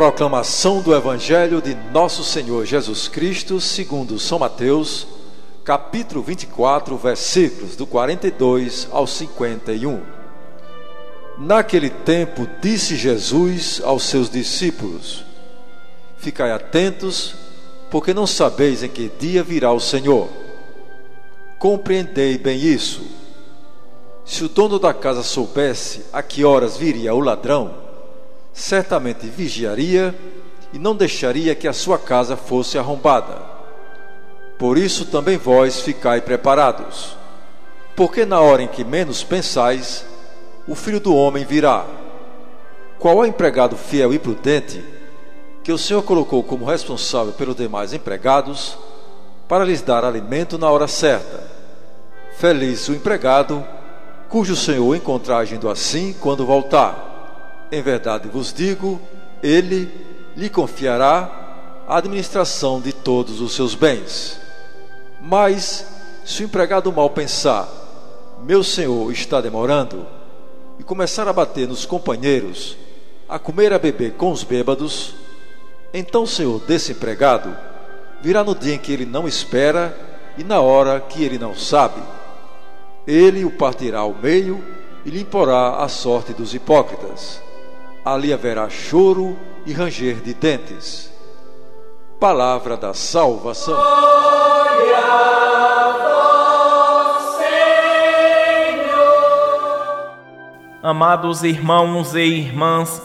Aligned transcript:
Proclamação 0.00 0.80
do 0.80 0.94
Evangelho 0.94 1.60
de 1.60 1.74
Nosso 1.92 2.24
Senhor 2.24 2.64
Jesus 2.64 3.06
Cristo, 3.06 3.60
segundo 3.60 4.18
São 4.18 4.38
Mateus, 4.38 5.06
capítulo 5.62 6.22
24, 6.22 6.96
versículos 6.96 7.76
do 7.76 7.86
42 7.86 8.88
ao 8.90 9.06
51. 9.06 10.00
Naquele 11.36 11.90
tempo 11.90 12.48
disse 12.62 12.96
Jesus 12.96 13.82
aos 13.84 14.04
seus 14.04 14.30
discípulos: 14.30 15.22
Ficai 16.16 16.50
atentos, 16.50 17.34
porque 17.90 18.14
não 18.14 18.26
sabeis 18.26 18.82
em 18.82 18.88
que 18.88 19.12
dia 19.18 19.42
virá 19.42 19.70
o 19.70 19.80
Senhor. 19.80 20.30
Compreendei 21.58 22.38
bem 22.38 22.58
isso. 22.58 23.02
Se 24.24 24.44
o 24.44 24.48
dono 24.48 24.78
da 24.78 24.94
casa 24.94 25.22
soubesse 25.22 26.06
a 26.10 26.22
que 26.22 26.42
horas 26.42 26.78
viria 26.78 27.12
o 27.12 27.20
ladrão, 27.20 27.89
certamente 28.60 29.26
vigiaria 29.26 30.14
e 30.72 30.78
não 30.78 30.94
deixaria 30.94 31.54
que 31.54 31.66
a 31.66 31.72
sua 31.72 31.98
casa 31.98 32.36
fosse 32.36 32.78
arrombada. 32.78 33.38
Por 34.58 34.76
isso 34.76 35.06
também 35.06 35.38
vós 35.38 35.80
ficai 35.80 36.20
preparados, 36.20 37.16
porque 37.96 38.26
na 38.26 38.38
hora 38.40 38.62
em 38.62 38.68
que 38.68 38.84
menos 38.84 39.24
pensais, 39.24 40.04
o 40.68 40.74
filho 40.74 41.00
do 41.00 41.14
homem 41.14 41.44
virá. 41.44 41.86
Qual 42.98 43.16
é 43.16 43.20
o 43.20 43.26
empregado 43.26 43.76
fiel 43.76 44.12
e 44.12 44.18
prudente 44.18 44.84
que 45.64 45.72
o 45.72 45.78
Senhor 45.78 46.02
colocou 46.02 46.44
como 46.44 46.66
responsável 46.66 47.32
pelos 47.32 47.56
demais 47.56 47.94
empregados 47.94 48.76
para 49.48 49.64
lhes 49.64 49.80
dar 49.80 50.04
alimento 50.04 50.58
na 50.58 50.70
hora 50.70 50.86
certa? 50.86 51.50
Feliz 52.36 52.88
o 52.88 52.92
empregado 52.92 53.66
cujo 54.28 54.54
Senhor 54.54 54.94
encontrar 54.94 55.38
agindo 55.38 55.70
assim 55.70 56.14
quando 56.20 56.44
voltar. 56.44 57.09
Em 57.72 57.80
verdade 57.82 58.28
vos 58.28 58.52
digo, 58.52 59.00
ele 59.42 59.88
lhe 60.36 60.48
confiará 60.48 61.84
a 61.86 61.98
administração 61.98 62.80
de 62.80 62.92
todos 62.92 63.40
os 63.40 63.54
seus 63.54 63.76
bens. 63.76 64.40
Mas, 65.20 65.86
se 66.24 66.42
o 66.42 66.46
empregado 66.46 66.92
mal 66.92 67.10
pensar, 67.10 67.68
meu 68.42 68.64
senhor 68.64 69.12
está 69.12 69.40
demorando, 69.40 70.04
e 70.78 70.82
começar 70.82 71.28
a 71.28 71.32
bater 71.32 71.68
nos 71.68 71.84
companheiros, 71.84 72.76
a 73.28 73.38
comer 73.38 73.70
e 73.70 73.74
a 73.74 73.78
beber 73.78 74.14
com 74.14 74.32
os 74.32 74.42
bêbados, 74.42 75.14
então 75.94 76.24
o 76.24 76.26
senhor 76.26 76.58
desse 76.60 76.92
empregado 76.92 77.56
virá 78.20 78.42
no 78.42 78.54
dia 78.54 78.74
em 78.74 78.78
que 78.78 78.92
ele 78.92 79.04
não 79.04 79.28
espera 79.28 79.96
e 80.36 80.42
na 80.42 80.60
hora 80.60 81.00
que 81.00 81.22
ele 81.22 81.38
não 81.38 81.54
sabe. 81.54 82.02
Ele 83.06 83.44
o 83.44 83.50
partirá 83.50 84.00
ao 84.00 84.14
meio 84.14 84.64
e 85.04 85.10
lhe 85.10 85.20
imporá 85.20 85.76
a 85.76 85.88
sorte 85.88 86.32
dos 86.32 86.54
hipócritas 86.54 87.40
ali 88.04 88.32
haverá 88.32 88.68
choro 88.68 89.36
e 89.66 89.72
ranger 89.72 90.16
de 90.16 90.34
dentes. 90.34 91.10
Palavra 92.18 92.76
da 92.76 92.92
salvação. 92.94 93.74
Glória 93.74 94.98
a 96.06 97.18
Senhor. 98.78 99.00
Amados 100.82 101.42
irmãos 101.42 102.14
e 102.14 102.20
irmãs, 102.20 103.02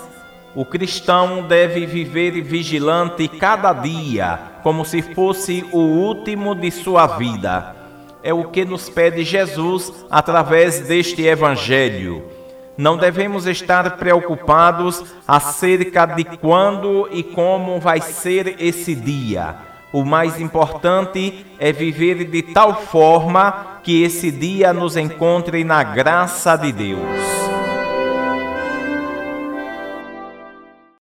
o 0.53 0.65
cristão 0.65 1.43
deve 1.47 1.85
viver 1.85 2.41
vigilante 2.41 3.27
cada 3.27 3.73
dia, 3.73 4.39
como 4.63 4.85
se 4.85 5.01
fosse 5.01 5.65
o 5.71 5.79
último 5.79 6.55
de 6.55 6.71
sua 6.71 7.05
vida. 7.07 7.75
É 8.23 8.33
o 8.33 8.45
que 8.49 8.65
nos 8.65 8.89
pede 8.89 9.23
Jesus 9.23 10.05
através 10.09 10.79
deste 10.87 11.21
evangelho 11.23 12.34
não 12.77 12.97
devemos 12.97 13.45
estar 13.45 13.97
preocupados 13.97 15.03
acerca 15.27 16.05
de 16.05 16.23
quando 16.23 17.07
e 17.11 17.23
como 17.23 17.79
vai 17.79 18.01
ser 18.01 18.55
esse 18.59 18.93
dia. 18.93 19.55
O 19.93 20.03
mais 20.03 20.41
importante 20.41 21.45
é 21.57 21.71
viver 21.71 22.25
de 22.25 22.41
tal 22.41 22.81
forma 22.81 23.79
que 23.81 24.03
esse 24.03 24.29
dia 24.29 24.73
nos 24.73 24.97
encontre 24.97 25.63
na 25.63 25.83
graça 25.83 26.57
de 26.57 26.71
Deus. 26.71 27.34